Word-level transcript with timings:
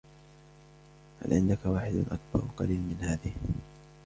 هل 1.21 1.33
عندك 1.33 1.57
واحد 1.65 1.95
أكبر 2.11 2.43
قليلًا 2.57 2.79
من 2.79 2.97
هذه؟ 3.01 3.31